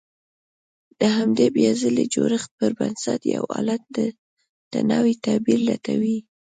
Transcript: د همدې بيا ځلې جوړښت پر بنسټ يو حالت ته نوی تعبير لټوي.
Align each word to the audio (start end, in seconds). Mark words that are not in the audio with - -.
د 0.99 1.01
همدې 1.17 1.47
بيا 1.55 1.71
ځلې 1.81 2.05
جوړښت 2.13 2.49
پر 2.59 2.71
بنسټ 2.77 3.21
يو 3.35 3.43
حالت 3.55 3.83
ته 4.73 4.79
نوی 4.91 5.13
تعبير 5.25 5.59
لټوي. 5.69 6.17